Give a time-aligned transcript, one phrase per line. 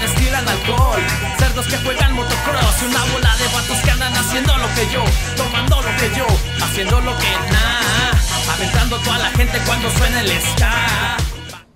[0.00, 1.00] destilan alcohol.
[1.38, 5.04] Cerdos que juegan motocross y una bola de vatos que andan haciendo lo que yo,
[5.36, 6.26] tomando lo que yo,
[6.64, 8.12] haciendo lo que nada,
[8.54, 11.16] aventando toda la gente cuando suena el ska.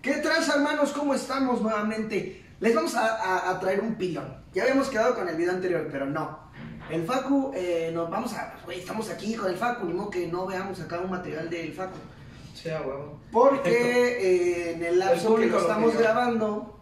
[0.02, 0.90] ¿Qué traes hermanos?
[0.92, 2.44] ¿Cómo estamos nuevamente?
[2.60, 4.42] Les vamos a, a- a traer un pilón.
[4.54, 6.44] Ya habíamos quedado con el video anterior, pero no.
[6.90, 8.54] El Facu, eh, nos vamos a...
[8.64, 11.72] Güey, estamos aquí con el Facu, ni modo que no veamos acá un material del
[11.72, 11.96] Facu.
[12.54, 13.20] Sí, a huevo.
[13.32, 16.02] Porque eh, en el lapso que público lo lo estamos pidió.
[16.04, 16.80] grabando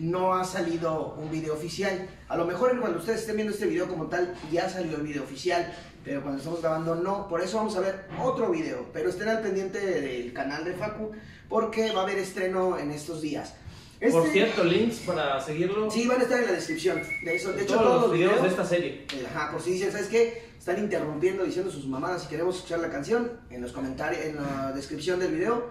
[0.00, 2.08] no ha salido un video oficial.
[2.28, 5.22] A lo mejor cuando ustedes estén viendo este video como tal ya salió el video
[5.22, 5.72] oficial,
[6.04, 7.28] pero cuando estamos grabando no.
[7.28, 11.12] Por eso vamos a ver otro video, pero estén al pendiente del canal de Facu
[11.48, 13.54] porque va a haber estreno en estos días.
[14.00, 15.90] Este- Por cierto, links para seguirlo.
[15.90, 17.02] Sí, van a estar en la descripción.
[17.22, 19.04] De eso, de hecho, todos, los videos de esta serie.
[19.14, 20.48] eh, Ajá, por si dicen, ¿sabes qué?
[20.58, 22.22] Están interrumpiendo, diciendo sus mamadas.
[22.22, 25.68] Si queremos escuchar la canción, en los comentarios, en la descripción del video,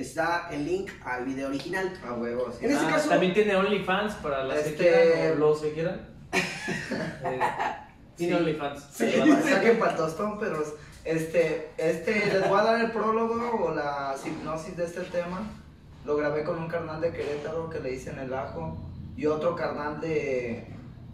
[0.00, 1.92] está el link al video original.
[2.06, 2.50] A huevo.
[2.52, 2.64] sí.
[2.64, 5.72] En este Ah, caso- También tiene OnlyFans para las Este- que quieran o los que
[5.72, 6.08] quieran.
[7.24, 7.40] Eh,
[8.16, 8.38] tiene Sí.
[8.38, 8.82] OnlyFans.
[8.92, 9.10] Sí,
[9.48, 10.62] saquen para tostón, pero
[11.04, 15.40] este, este, les voy a dar el prólogo o la hipnosis de este tema.
[16.04, 18.76] Lo grabé con un carnal de Querétaro que le dicen el ajo
[19.16, 20.66] y otro carnal de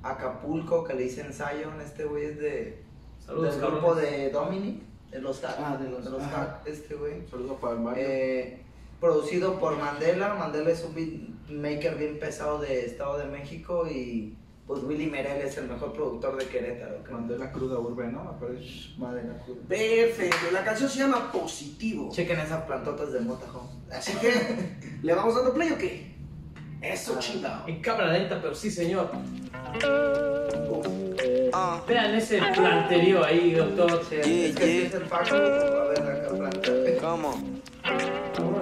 [0.03, 1.81] Acapulco que le dicen Zion.
[1.85, 2.85] Este güey es de,
[3.25, 5.57] Saludos, del grupo de Dominic, de los Hack.
[5.59, 6.37] Ah, de los- ajá.
[6.61, 7.27] Hack, este güey.
[7.29, 8.05] Saludos para el Mario.
[8.07, 8.63] Eh,
[9.01, 10.35] producido por Mandela.
[10.35, 15.57] Mandela es un beatmaker bien pesado de Estado de México y pues Willy Merel es
[15.57, 17.03] el mejor productor de Querétaro.
[17.03, 17.19] creo.
[17.19, 18.39] Mandé la cruda urbe, ¿no?
[18.99, 19.63] Mandela cruda.
[19.67, 20.51] Perfecto.
[20.53, 22.11] La canción se llama Positivo.
[22.13, 23.67] Chequen esas plantotas de motajón.
[23.91, 24.33] Así que,
[25.03, 26.15] ¿le vamos dando play o qué?
[26.83, 27.67] Eso, chingado.
[27.67, 29.11] En cámara lenta, pero sí, señor.
[31.89, 34.05] Vean ese planterío ahí, doctor.
[34.09, 36.71] Sí, es que es el Paco, a ver acá planta.
[36.71, 37.58] Unos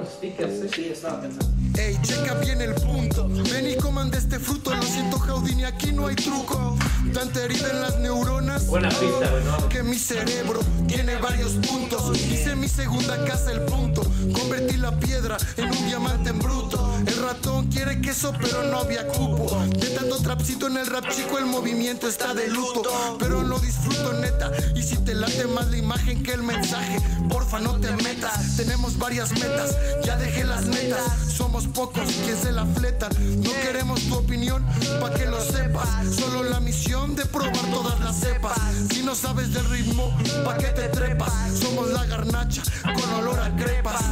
[0.07, 0.69] stickers, ¿eh?
[0.75, 1.56] Sí, estaba pensando.
[1.79, 3.29] Ey, checa bien el punto.
[3.29, 4.75] Ven y coman de este fruto.
[4.75, 6.77] Lo siento, Jaudini, aquí no hay truco.
[7.13, 8.67] Tanta herida en las neuronas.
[8.67, 9.69] Buena pista, ¿no?
[9.69, 12.17] Que mi cerebro tiene varios puntos.
[12.19, 14.03] Hice mi segunda casa el punto.
[14.33, 16.95] Convertí la piedra en un diamante en bruto.
[17.07, 19.65] El ratón quiere queso, pero no había cupo.
[19.79, 23.17] De tanto trapcito en el rap chico, el movimiento está de luto.
[23.19, 24.51] Pero lo disfruto neta.
[24.75, 28.57] Y si te late más la imagen que el mensaje, porfa no te metas.
[28.57, 31.03] Tenemos varias metas, ya dejé las metas.
[31.29, 33.11] Somos pocos quien se la fletan.
[33.43, 34.65] No queremos tu opinión,
[35.01, 35.89] pa' que lo sepas.
[36.15, 38.59] Solo la misión de probar todas las cepas.
[38.91, 41.33] Si no sabes del ritmo, pa' que te trepas.
[41.59, 44.03] Somos la garnacha con olor a crepas.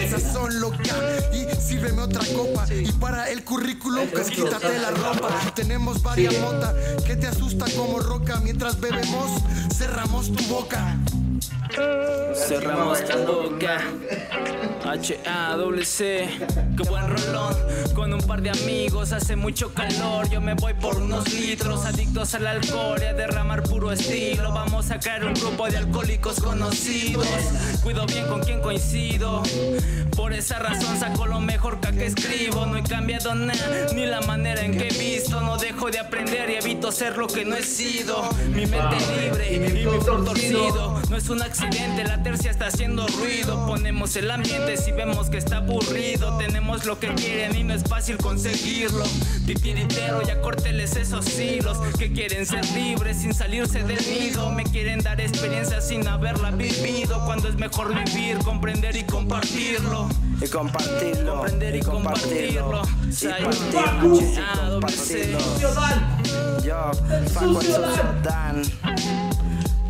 [0.00, 2.66] Esas son locas y sírveme otra copa.
[2.72, 5.28] Y para el currículum, pues quítate la ropa.
[5.54, 6.74] Tenemos varias motas
[7.04, 8.40] que te asusta como roca.
[8.40, 9.42] Mientras bebemos,
[9.76, 10.96] cerramos tu boca.
[12.34, 13.80] Cerramos la boca.
[14.84, 16.28] H-A-W-C.
[16.76, 17.54] Qué buen rolón.
[17.94, 20.28] Con un par de amigos hace mucho calor.
[20.30, 21.84] Yo me voy por unos litros.
[21.84, 24.52] Adictos al alcohol y a derramar puro estilo.
[24.52, 27.26] Vamos a crear un grupo de alcohólicos conocidos.
[27.82, 29.42] Cuido bien con quien coincido.
[30.16, 32.66] Por esa razón saco lo mejor que acá escribo.
[32.66, 35.40] No he cambiado nada, ni la manera en que he visto.
[35.40, 38.22] No dejo de aprender y evito ser lo que no he sido.
[38.48, 41.00] Mi mente libre y mi flow torcido.
[41.08, 43.66] No es un accidente, la tercia está haciendo ruido.
[43.66, 46.36] Ponemos el ambiente si vemos que está aburrido.
[46.38, 49.04] Tenemos lo que quieren y no es fácil conseguirlo.
[49.46, 51.78] Titiritero, ya córteles esos hilos.
[51.98, 54.50] Que quieren ser libres sin salirse del nido.
[54.50, 57.24] Me quieren dar experiencia sin haberla vivido.
[57.26, 60.08] Cuando es mejor vivir, comprender y compartirlo.
[60.40, 61.38] y compartirlo.
[61.38, 62.82] Comprender y compartirlo.
[63.10, 63.28] Sí,
[64.70, 65.38] compartirlo.
[66.62, 66.90] Yo,
[67.34, 67.60] Paco
[68.22, 68.62] Dan.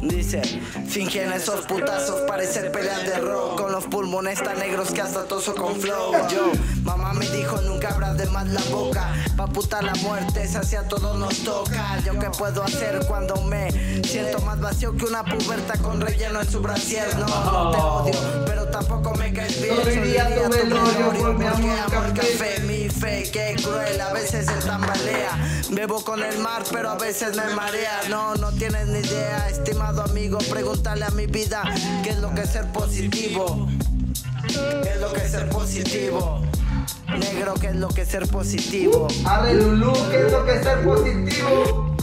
[0.02, 0.40] Dice,
[0.88, 3.60] fingen esos putazos, parecer peleas de rock.
[3.60, 6.12] Con los pulmones tan negros que hasta toso con flow.
[6.30, 6.52] Yo,
[6.84, 9.12] mamá me dijo nunca abras de más la boca.
[9.36, 11.98] Pa' puta la muerte, esa si a todos nos toca.
[12.04, 13.70] Yo qué puedo hacer cuando me
[14.02, 18.44] siento más vacío que una puberta con relleno en su brasier No, no te odio,
[18.80, 21.30] tampoco me caes bien Solo iría a tu velorio
[22.06, 22.60] el café.
[22.66, 25.30] mi fe, qué cruel, a veces se tambalea.
[25.70, 28.00] Bebo con el mar, pero a veces me marea.
[28.08, 30.38] No, no tienes ni idea, estimado amigo.
[30.50, 31.62] Pregúntale a mi vida
[32.02, 33.68] qué es lo que es ser positivo.
[34.82, 36.42] ¿Qué es lo que es ser positivo?
[37.18, 39.08] Negro, ¿qué es lo que es ser positivo?
[39.24, 41.96] Arre Lulú, ¿qué es lo que es ser positivo?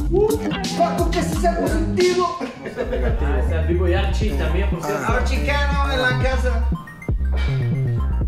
[0.77, 2.37] Paco, ¿qué es ser positivo?
[2.39, 5.05] Ah, está el Vivo y Archie también, por cierto.
[5.05, 6.65] Archicano en la casa.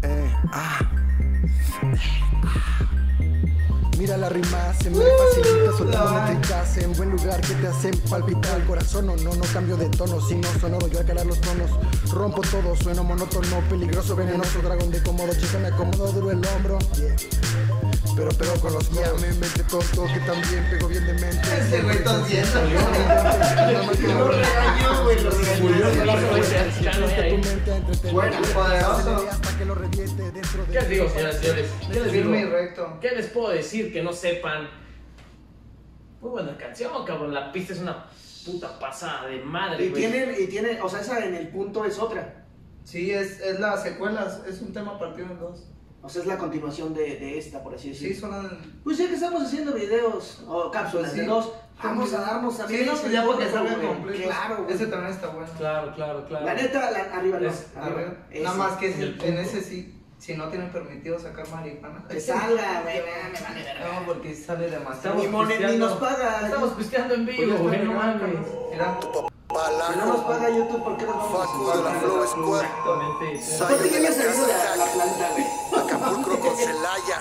[0.01, 0.79] Eh, ah.
[3.97, 8.59] Mira la rima, se me facilita soltando métricas en buen lugar que te hacen palpitar
[8.59, 9.07] el corazón.
[9.07, 11.69] No, no, no cambio de tono, sino sonoro, yo al calar los tonos.
[12.11, 16.79] Rompo todo, sueno monótono, peligroso, venenoso, dragón de cómodo, chica me acomodo, duro el hombro.
[16.97, 17.68] Yeah.
[18.19, 21.39] Pero pego con los Ya me inventé tonto que también pego bien de mente.
[21.57, 22.59] Ese güey tosiendo.
[24.13, 25.69] Lo regañó, güey, lo regañó.
[28.11, 29.25] Bueno, poderoso.
[30.69, 31.71] ¿Qué les digo, señoras y señores?
[31.89, 32.99] ¿Qué les digo?
[32.99, 34.67] ¿Qué les puedo decir que no sepan?
[36.19, 37.33] Muy buena canción, cabrón.
[37.33, 38.05] La pista es una
[38.45, 40.01] puta pasada de madre, Y güey.
[40.01, 42.43] tiene, y tiene, o sea, esa en el punto es otra.
[42.83, 45.69] Sí, es, es la secuela, es un tema partido en dos.
[46.01, 48.29] O sea, es la continuación de, de esta, por así Sí, decirlo.
[48.31, 48.81] suenan.
[48.83, 51.27] Pues ya que estamos haciendo videos o cápsulas Pues de sí.
[51.27, 51.51] dos,
[51.83, 53.87] vamos a darnos Sí, también no, ese pues ya porque tiempo, salga güey.
[53.87, 54.23] completo.
[54.23, 54.75] Claro, güey.
[54.75, 55.47] Ese también está bueno.
[55.57, 56.45] Claro, claro, claro.
[56.45, 57.49] La neta, la, arriba no.
[57.49, 58.13] Es- arriba.
[58.31, 58.43] Ese.
[58.43, 62.05] Nada más que en el ese sí, si no tienen permitido sacar marihuana.
[62.09, 63.99] Que salga, güey, me vale verga.
[63.99, 65.21] No, porque sale demasiado.
[65.21, 66.41] Estamos Ni, nos paga.
[66.45, 69.38] Estamos pisteando en Pues vivo, güey, no mames.
[69.67, 72.27] Mira, Si no nos paga YouTube, ¿por qué nos vamos a Facu de la Flow
[72.27, 72.63] Squad.
[72.63, 73.63] Exactamente.
[73.63, 75.83] Aparte, ya me salido la, la planta, güey.
[75.83, 77.19] Acapulco con Celaya.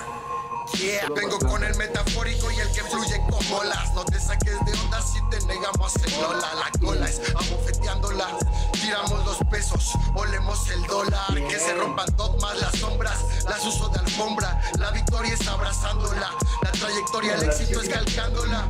[1.15, 3.95] Vengo con el metafórico y el que fluye con bolas.
[3.95, 6.55] No te saques de onda si te negamos en Lola.
[6.55, 8.39] La cola es abofeteándola.
[8.73, 11.35] Tiramos los pesos, olemos el dólar.
[11.49, 13.19] Que se rompan dogmas, las sombras.
[13.49, 14.61] Las uso de alfombra.
[14.79, 16.31] La victoria es abrazándola.
[16.63, 18.69] La trayectoria, el éxito es calcándola.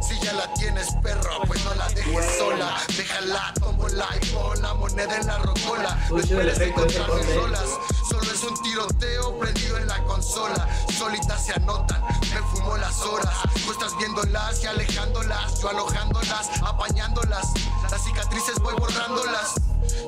[0.00, 2.80] Si ya la tienes, perro, pues no la dejes sola.
[2.96, 5.98] Déjala, tómbola y pon la moneda en la rocola.
[6.10, 7.68] No esperes encontrarme solas.
[8.08, 10.68] Solo es un tiroteo prendido en la consola.
[11.10, 13.34] Se anotan, me fumo las horas.
[13.64, 15.60] Tú estás viéndolas y alejándolas.
[15.60, 17.48] Yo alojándolas, apañándolas.
[17.90, 19.54] Las cicatrices voy borrándolas.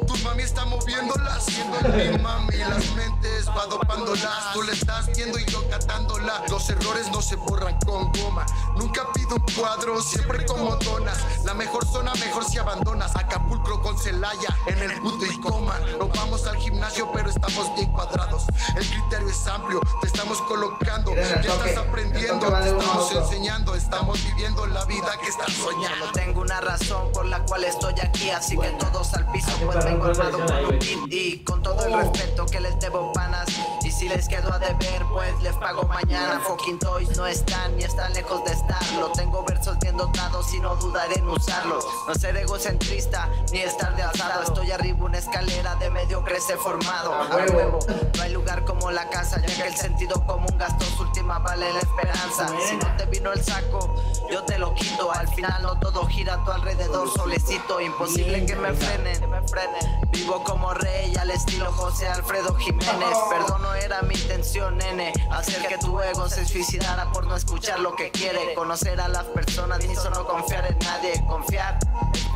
[0.06, 2.56] Tu mami está moviéndolas, siendo mi mami.
[2.56, 4.52] Las mentes va dopándolas.
[4.52, 6.42] Tú le estás viendo y yo catándola.
[6.48, 8.46] Los errores no se borran con goma.
[8.76, 11.18] Nunca pido un cuadro, siempre como donas.
[11.44, 13.14] La mejor zona, mejor si abandonas.
[13.16, 15.78] Acapulco con Celaya, en el punto y coma.
[15.98, 18.44] No vamos al gimnasio, pero estamos bien cuadrados.
[18.76, 21.14] El criterio es amplio, te estamos colocando.
[21.14, 23.74] Ya estás aprendiendo, te estamos enseñando.
[23.74, 26.10] Estamos viviendo la vida que estás soñando.
[26.12, 30.06] Tengo una razón por la cual estoy aquí, así que todos al piso, pues vengo
[30.06, 30.78] armado con un
[31.10, 33.48] y con todo el respeto que les debo panas.
[33.84, 36.40] Y si les quedo a deber, pues les pago mañana.
[36.40, 39.10] Fucking toys no están ni están lejos de estarlo.
[39.12, 41.84] Tengo versos bien dotados y no dudaré en usarlos.
[42.06, 44.42] No ser egocentrista ni estar de asado.
[44.42, 47.14] Estoy arriba una escalera de mediocres he formado.
[47.14, 47.78] A huevo.
[48.16, 51.72] No hay lugar como la casa, ya que el sentido común gastó su última vale
[51.72, 52.46] la esperanza.
[52.68, 53.94] Si no te vino el saco,
[54.32, 55.12] yo te lo quito.
[55.12, 57.80] Al final no todo gira a tu alrededor, solecito.
[57.80, 60.00] Imposible que me frenen, que me frenen.
[60.10, 63.18] Vivo como rey al estilo José Alfredo Jiménez.
[63.28, 65.12] Perdón, no era mi intención, nene.
[65.30, 68.54] Hacer que tu ego se suicidara por no escuchar lo que quiere.
[68.54, 71.22] Conocer a las personas ni solo confiar en nadie.
[71.28, 71.78] Confiar,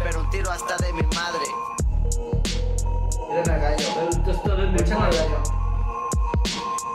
[0.04, 1.44] pero un tiro hasta de mi madre.
[3.28, 3.86] miren al gallo.
[4.10, 5.16] El tostado de mi Echen al madre.
[5.18, 5.42] gallo.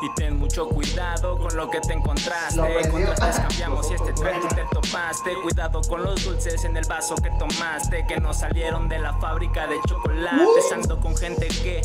[0.04, 2.56] Y ten mucho cuidado con lo que te encontraste.
[2.56, 2.92] Lo prendió.
[2.92, 4.50] Con otras cambiamos y este track
[5.41, 8.05] Cuidado con los dulces en el vaso que tomaste.
[8.07, 10.38] Que no salieron de la fábrica de chocolate.
[10.73, 11.81] Ando con gente que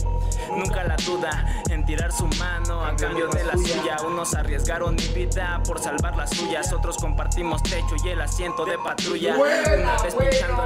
[0.51, 3.97] nunca la duda en tirar su mano a cambio de la suya.
[4.05, 6.73] Unos arriesgaron mi vida por salvar las suyas.
[6.73, 9.37] Otros compartimos techo y el asiento de patrulla.
[9.37, 10.15] Una vez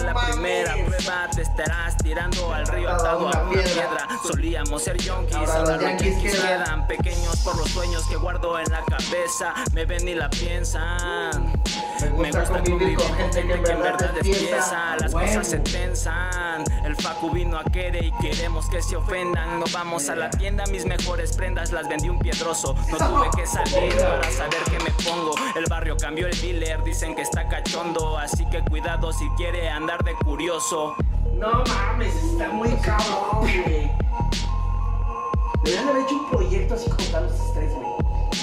[0.03, 4.09] la primera prueba, te estarás tirando al río atado a una piedra.
[4.27, 6.65] Solíamos ser yonkis, Ahora los yankees quedan.
[6.65, 9.55] quedan pequeños por los sueños que guardo en la cabeza.
[9.75, 11.53] Me ven y la piensan.
[12.17, 14.97] Me gusta convivir con gente que en verdad despieza.
[14.97, 16.65] Las cosas se tensan.
[16.85, 19.61] El Facu vino a querer y queremos que se ofendan.
[19.61, 22.75] No vamos a la tienda, mis mejores prendas las vendí un piedroso.
[22.91, 25.35] No tuve que salir para saber que me pongo.
[25.55, 28.19] El barrio cambió el dealer, dicen que está cachondo.
[28.19, 30.95] Así que cuidado si quiere andar de curioso.
[31.35, 33.91] No mames, está muy cabrón, güey.
[35.63, 37.39] Deberían haber hecho un proyecto así como tal los
[37.75, 37.80] güey.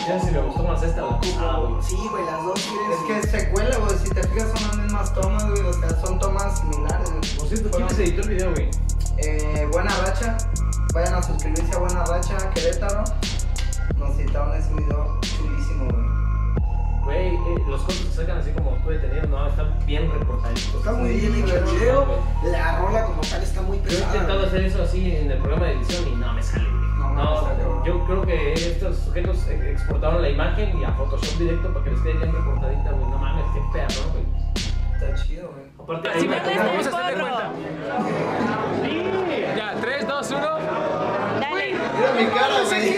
[0.06, 1.82] Ya si me gustó más esta la pasada, güey.
[1.82, 2.92] Sí, güey, las dos tienen.
[2.92, 3.98] Es que es secuela, güey.
[3.98, 5.62] Si te fijas, son las mismas tomas, güey.
[5.62, 7.38] O sea, son tomas similares, güey.
[7.38, 8.70] Por cierto, ¿quién les editó el video, güey?
[9.18, 10.38] Eh, buena racha.
[10.94, 13.04] Vayan a suscribirse a Buena Racha Querétaro.
[13.98, 15.20] Nos citaron ese video.
[17.08, 20.76] Güey, eh, los cortos que sacan así como tú detenido, no, están bien reportaditos.
[20.76, 22.06] Está muy bien hecho el video.
[22.44, 24.14] La rola como tal está muy Yo he pesada.
[24.14, 26.82] intentado hacer eso así en el programa de edición y no me sale, güey.
[26.98, 27.86] No, no No, me sale, güey.
[27.88, 31.92] yo creo que estos sujetos eh, exportaron la imagen y a Photoshop directo para que
[31.92, 33.10] les quede bien reportadita, güey.
[33.10, 34.26] No mames, qué perro, güey.
[34.94, 35.68] Está chido, güey.
[35.80, 37.36] Aparte, Así ahí me vamos a hacer de porro.
[37.38, 37.52] cuenta.
[38.84, 39.04] Sí.
[39.56, 40.40] Ya, 3, 2, 1.
[41.40, 41.74] Dale.
[41.74, 42.98] Mira mi cara, güey.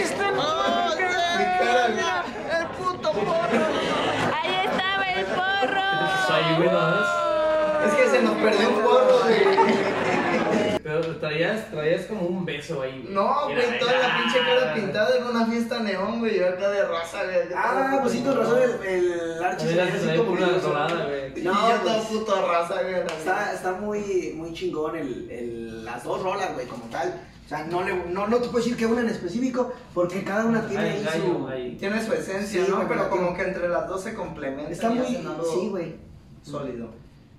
[6.68, 7.86] Ves?
[7.86, 10.80] Es que se nos perdió un porro, güey.
[10.82, 13.00] Pero traías, traías como un beso ahí.
[13.02, 13.14] güey.
[13.14, 16.38] No, Mira, güey, toda la pinche cara pintada en una fiesta neón, güey.
[16.38, 17.36] Yo acá de raza, güey.
[17.54, 19.76] Ah, pues sí, con razón el, el A Archie mí se
[20.06, 21.44] la ve como por una dorada, güey.
[21.44, 22.94] No, yo todo pues, puto raza, güey.
[22.94, 27.14] Está, está muy, muy chingón el, el- las dos rolas, güey, como tal.
[27.44, 30.44] O sea, no, le, no, no te puedo decir que una en específico, porque cada
[30.44, 31.48] una tiene ahí su...
[31.78, 32.86] Tiene su esencia, Sí, ¿no?
[32.88, 34.72] Pero como que entre las dos se complementan.
[34.72, 35.06] Está muy...
[35.06, 36.09] Sí, güey.
[36.42, 36.88] Sólido.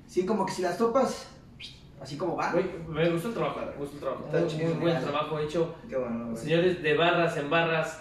[0.07, 1.27] Sí, como que si las topas,
[2.01, 2.51] así como va.
[2.51, 4.25] Güey, me gustó el trabajo, me gustó el trabajo.
[4.25, 5.75] Está chido, muy buen trabajo hecho.
[5.89, 6.37] Qué bueno, güey.
[6.37, 7.99] Señores, de barras en barras.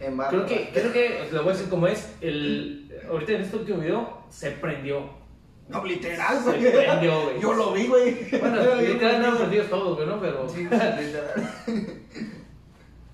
[0.00, 0.30] En barra.
[0.30, 3.56] Creo que, creo que, os lo voy a decir como es, el, ahorita en este
[3.56, 5.16] último video se prendió.
[5.68, 6.72] No, literal, Se güey.
[6.72, 7.40] prendió, güey.
[7.40, 8.30] Yo lo vi, güey.
[8.38, 10.18] Bueno, literal andaban perdidos todos, güey, ¿no?
[10.20, 11.52] Pero, Sí, literal.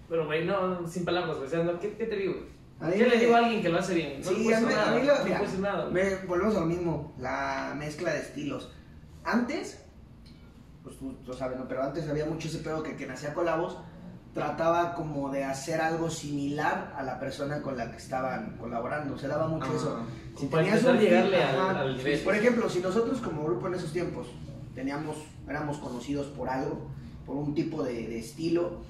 [0.08, 1.48] pero, güey, no, sin palabras, güey.
[1.48, 2.34] O sea, no, ¿qué, ¿qué te digo?
[2.34, 4.20] A mí ¿Qué le digo a alguien que lo hace bien?
[4.20, 4.98] No Sí, a mí, decir a nada.
[4.98, 5.90] mí lo- no mira, nada.
[5.90, 8.70] me- volvemos a lo mismo, la mezcla de estilos.
[9.24, 9.80] Antes,
[10.82, 11.66] pues tú lo sabes, ¿no?
[11.68, 13.78] Pero antes había mucho ese pedo que quien hacía colabos
[14.34, 19.16] trataba como de hacer algo similar a la persona con la que estaban colaborando.
[19.16, 20.50] Se daba mucho Ah, eso.
[20.50, 21.80] para intentar feed, llegarle al- ajá.
[21.80, 22.20] al nivel.
[22.20, 24.26] Por ejemplo, si nosotros como grupo en esos tiempos
[24.74, 25.16] teníamos,
[25.48, 26.88] éramos conocidos por algo,
[27.24, 28.80] por un tipo de, de estilo,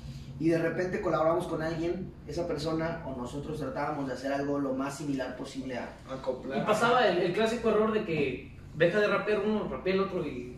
[0.41, 4.75] y de repente colaboramos con alguien, esa persona o nosotros tratábamos de hacer algo lo
[4.75, 6.59] más similar posible a, Acoplar.
[6.59, 10.27] Y pasaba el, el clásico error de que deja de rapear uno, rapea el otro
[10.27, 10.55] y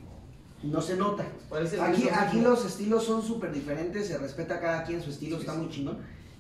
[0.63, 1.25] no se nota.
[1.49, 5.55] parece Aquí, aquí los estilos son súper diferentes, se respeta cada quien su estilo, está
[5.55, 5.99] muy chingón.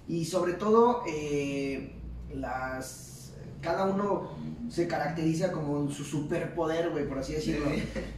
[0.08, 1.92] Y sobre todo, eh,
[2.32, 4.30] las, cada uno
[4.68, 7.66] se caracteriza como su superpoder, güey, por así decirlo.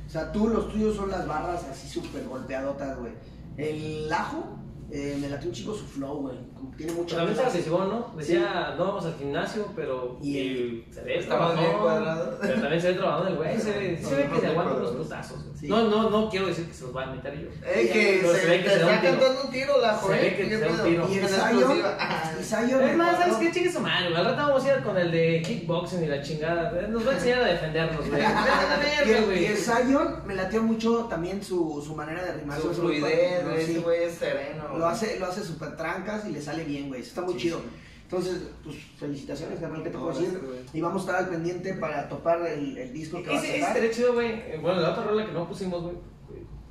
[0.07, 3.13] O sea, tú, los tuyos son las barras así súper golpeadotas, güey.
[3.57, 4.58] El ajo,
[4.91, 6.39] eh, me late un chico su flow, güey.
[6.77, 8.13] Tiene mucha También se ¿no?
[8.17, 12.39] Decía, no vamos al gimnasio, pero Y y se ve bien cuadrado.
[12.41, 14.91] Pero también se ve trabajando el güey, se ve, se ve que se aguanta unos
[14.93, 15.45] putazos.
[15.63, 17.49] No, no, no quiero decir que se los va a meter yo.
[17.61, 19.13] Que Pero se, se ve que se da un está tiro.
[19.21, 21.09] cantando un tiro la Se ve que ¿qué se da un tiro.
[21.09, 21.85] Y el.
[21.85, 23.51] Ah, Es más, ¿sabes qué?
[23.53, 24.15] Chingue su madre.
[24.15, 26.71] Al rato vamos a ir con el de kickboxing y la chingada.
[26.89, 28.23] Nos va a enseñar a defendernos, güey.
[29.39, 32.61] Y el, Zion me lateó mucho también su, su manera de rimar.
[32.61, 33.73] Su fluidez, lo- güey, sí.
[33.73, 34.77] ese güey es sereno.
[34.77, 37.01] Lo hace, lo hace súper trancas y le sale bien, güey.
[37.01, 37.59] Eso Está muy Sí, chido.
[37.59, 37.65] sí.
[38.05, 40.41] Entonces, pues felicitaciones, carnal, ¿qué te No, puedo decir?
[40.73, 43.49] Y vamos a estar al pendiente para topar el, el disco que va a Ese,
[43.49, 43.77] ese sacar.
[43.77, 44.31] estaría chido, güey.
[44.33, 45.97] Eh, Bueno, la otra rola que no pusimos, güey.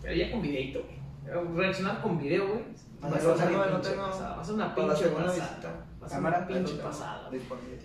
[0.02, 1.56] Pero ya con videito, güey.
[1.56, 2.62] Reaccionar con video, güey.
[3.04, 4.36] Va a ser una pinche pasada.
[4.36, 5.86] Va a ser una pinche pasada.
[6.10, 7.30] Cámara, una pinche pasada.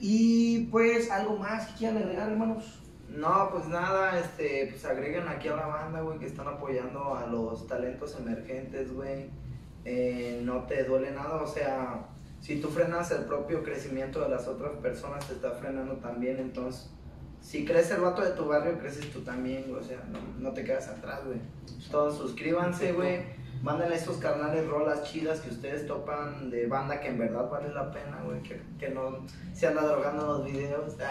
[0.00, 2.78] Y pues, algo más que quieran agregar, hermanos.
[3.08, 7.26] No, pues nada, este, pues agreguen aquí a la banda, güey, que están apoyando a
[7.26, 9.28] los talentos emergentes, güey.
[9.84, 12.06] Eh, no te duele nada, o sea,
[12.40, 16.90] si tú frenas el propio crecimiento de las otras personas, te está frenando también, entonces,
[17.40, 20.52] si crece el vato de tu barrio, creces tú también, güey, o sea, no, no
[20.52, 21.38] te quedas atrás, güey.
[21.84, 23.41] Entonces, suscríbanse, güey.
[23.62, 27.92] Mándenle estos carnales rolas chidas que ustedes topan de banda que en verdad vale la
[27.92, 29.20] pena, güey, que, que no
[29.54, 30.96] se anda drogando en los videos.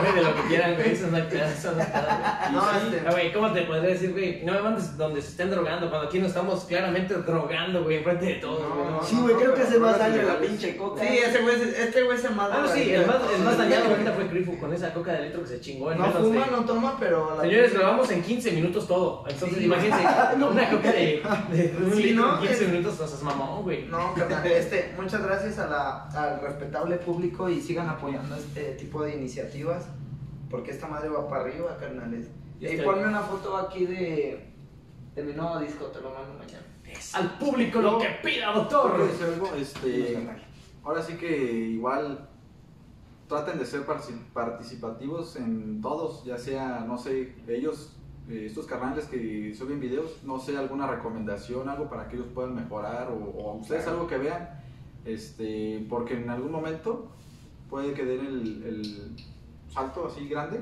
[0.00, 0.92] Güey, de lo que quieran, güey.
[0.92, 2.52] Eso no eso no güey.
[2.52, 2.76] No, Sí.
[2.94, 4.44] este- Ah, güey, ¿cómo te podría decir, güey?
[4.44, 8.26] No me mandes donde se estén drogando, cuando aquí nos estamos claramente drogando, güey, enfrente
[8.26, 8.90] de todos, No, güey.
[8.92, 11.02] no, Sí, güey, creo que hace más no, daño no, la no, pinche coca.
[11.02, 13.58] Sí, ese güey, es- este güey se más Ah, no, sí, el más, el más
[13.58, 16.44] dañado ahorita fue Grifo con esa coca de litro que se chingó en No fuma,
[16.44, 17.34] de- no toma, pero...
[17.36, 19.24] la- Señores, grabamos en 15 minutos todo.
[19.28, 19.64] Entonces, Sí.
[19.64, 20.04] imagínense,
[20.36, 22.34] una coca de, de un Sí, litro ¿no?
[22.34, 23.86] en 15 Es- minutos, o sea, es mamón, güey.
[23.86, 29.02] No, carnal, este, muchas gracias a la, al respetable público y sigan apoyando este tipo
[29.02, 29.86] de iniciativas
[30.50, 32.28] porque esta madre va para arriba, carnales.
[32.60, 34.48] Y Y este- ponme una foto aquí de,
[35.14, 36.64] de mi nuevo disco, te lo mando mañana.
[37.14, 39.10] Al público lo que pida, ¿Puedo doctor.
[39.58, 40.26] Este,
[40.84, 42.28] ahora sí que igual
[43.28, 43.84] traten de ser
[44.32, 47.95] participativos en todos, ya sea, no sé, ellos,
[48.28, 52.54] eh, estos carnales que suben videos, no sé, alguna recomendación, algo para que ellos puedan
[52.54, 54.48] mejorar o, o ustedes algo que vean,
[55.04, 57.10] este, porque en algún momento
[57.70, 59.16] puede que den el, el
[59.68, 60.60] salto así grande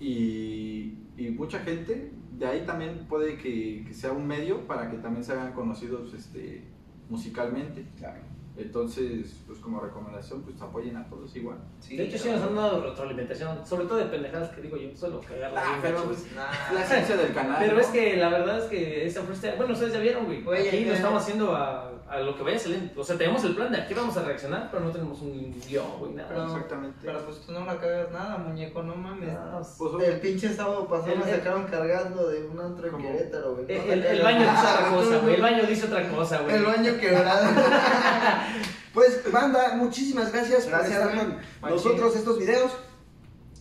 [0.00, 4.98] y, y mucha gente, de ahí también puede que, que sea un medio para que
[4.98, 6.62] también se hagan conocidos este,
[7.08, 7.86] musicalmente.
[7.96, 8.27] Claro.
[8.58, 11.58] Entonces, pues como recomendación, pues apoyen a todos igual.
[11.88, 15.20] De hecho, sí nos han dado retroalimentación, sobre todo de pendejadas que digo yo, solo
[15.20, 15.62] cagarla.
[15.64, 16.74] Ah, pero pues, Nah.
[16.74, 17.56] la esencia del canal.
[17.60, 17.80] Pero ¿no?
[17.80, 20.44] es que la verdad es que esa fuerza, bueno, ustedes ya vieron, güey.
[20.46, 20.96] Oye, Aquí lo eh.
[20.96, 23.00] estamos haciendo a, a lo que vaya saliendo.
[23.00, 25.86] O sea, tenemos el plan de aquí vamos a reaccionar, pero no tenemos un guion,
[26.00, 26.28] güey, nada.
[26.28, 26.98] Pero, Exactamente.
[27.04, 29.32] pero pues tú no la cagas nada, muñeco, no mames.
[29.34, 32.96] No, Pues, El pinche sábado pasado El- me el- sacaron cargando de un antro en.
[32.98, 33.66] Querétaro, güey.
[33.68, 35.34] el, el- baño dice otra cosa, güey.
[35.36, 36.56] El baño dice otra cosa, güey.
[36.56, 37.46] El baño quebrado.
[38.94, 41.26] Pues, banda, muchísimas gracias, Gracias, por estar güey.
[41.26, 41.76] con Machín.
[41.76, 42.72] nosotros estos videos.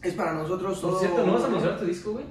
[0.02, 0.92] Es para nosotros todo.
[0.92, 2.26] Por cierto, ¿no vas a mostrar tu disco, güey?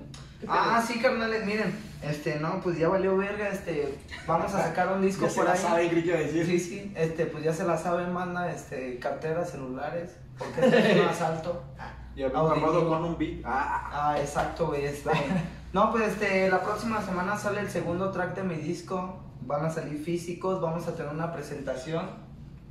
[0.49, 1.75] Ah, sí, carnales, miren.
[2.03, 5.45] Este, no, pues ya valió verga, este, vamos a sacar un disco Ya se por
[5.47, 5.59] la ahí.
[5.59, 6.47] saben, creí que iba a decir.
[6.47, 11.09] Sí, sí, este, pues ya se la saben, manda, este, carteras, celulares, porque es un
[11.09, 11.63] asalto.
[12.17, 13.43] Y grabado con un beat.
[13.45, 15.11] Ah, Ah, exacto, güey, este.
[15.75, 19.23] No, pues este, la próxima semana sale el segundo track de mi disco.
[19.43, 22.09] Van a salir físicos, vamos a tener una presentación.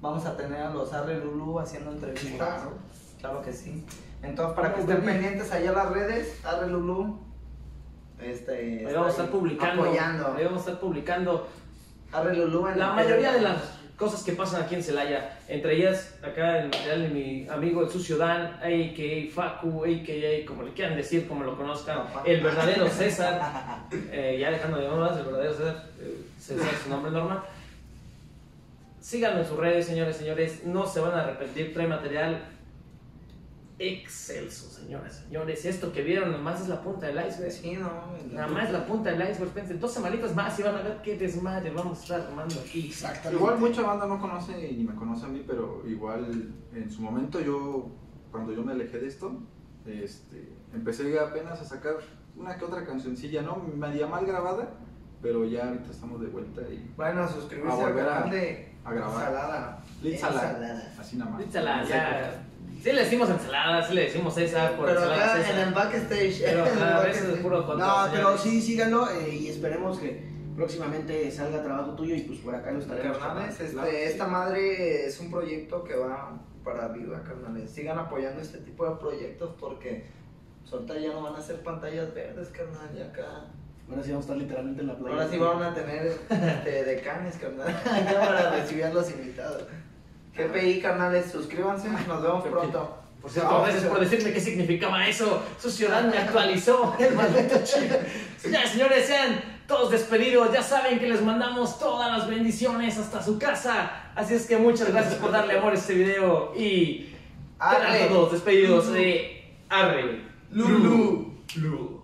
[0.06, 2.38] Vamos a tener a los Arre Lulu haciendo entrevistas.
[2.38, 2.74] Claro.
[3.20, 3.84] Claro que sí.
[4.22, 7.20] Entonces, para que ¿Cómo, estén pendientes allá las redes, Arre Lulu.
[8.22, 9.84] Este, Ahí vamos a está estar publicando.
[9.84, 10.34] Apoyando.
[10.38, 11.48] Ahí vamos a estar publicando
[12.12, 13.58] Arre Lulu en la mayoría de las
[13.98, 15.40] cosas que pasan aquí en Celaya.
[15.48, 19.32] Entre ellas, acá en material de mi amigo el Sucio Dan, a.k.a.
[19.34, 20.46] Facu, a.k.a.
[20.46, 22.24] como le quieran decir, como lo conozcan, Papá.
[22.26, 23.42] el verdadero César.
[24.12, 25.84] eh, ya dejando de llamarlo, el verdadero César.
[26.00, 27.40] eh, César es su nombre normal.
[29.06, 30.66] Síganlo en sus redes, señores, señores.
[30.66, 31.72] No se van a arrepentir.
[31.76, 32.44] Trae material
[33.78, 35.64] excelso, señoras, señores.
[35.64, 37.52] Esto que vieron nomás es la punta del iceberg.
[37.52, 38.08] Sí, no.
[38.32, 39.50] Nada más la punta del iceberg.
[39.50, 42.88] Espérense, dos semanitas más y van a ver qué desmadre vamos a estar armando aquí.
[42.88, 43.36] Exactamente.
[43.36, 47.40] Igual mucha banda no conoce ni me conoce a mí, pero igual en su momento
[47.40, 47.92] yo,
[48.32, 49.40] cuando yo me alejé de esto,
[49.86, 51.98] este, empecé apenas a sacar
[52.36, 53.58] una que otra cancioncilla, ¿no?
[53.58, 54.68] Media mal grabada,
[55.22, 59.22] pero ya ahorita estamos de vuelta y Bueno, suscribirse A al canal de a grabar.
[59.24, 59.80] Ensalada.
[60.04, 60.50] Ensalada.
[60.52, 60.94] Ensalada.
[61.00, 61.42] así nada más.
[61.42, 62.42] Ensalada, ya.
[62.84, 65.60] Sí le decimos ensalada, sí le decimos César por Pero ensalada acá César.
[65.60, 66.42] en el backstage.
[66.44, 70.24] Pero en el es puro control, No, pero sí, síganlo eh, y esperemos que
[70.56, 73.18] próximamente salga trabajo tuyo y pues por acá lo estaremos.
[73.18, 73.90] Carnales, este, Claro.
[73.90, 77.72] esta madre es un proyecto que va para arriba, carnales.
[77.72, 80.06] Sigan apoyando este tipo de proyectos porque
[80.72, 83.46] ahorita ya no van a ser pantallas verdes, carnal, y acá.
[83.90, 85.16] Ahora sí vamos a estar literalmente en la playa.
[85.16, 89.64] Ahora sí van a tener este, decanes, carnal, acá para recibir a los invitados.
[90.36, 92.98] GPI, carnales, suscríbanse, nos vemos pronto.
[93.22, 95.42] Por cierto, gracias por decirme qué significaba eso.
[95.60, 96.96] Su ciudad me actualizó.
[97.00, 97.96] El maldito chico.
[98.38, 100.54] Señores, señores, sean todos despedidos.
[100.54, 104.12] Ya saben que les mandamos todas las bendiciones hasta su casa.
[104.14, 106.54] Así es que muchas gracias por darle amor a este video.
[106.56, 107.16] Y
[107.58, 108.06] Arre.
[108.10, 110.22] todos despedidos de Arre.
[110.52, 111.34] Lulu.
[111.56, 111.95] Lulu.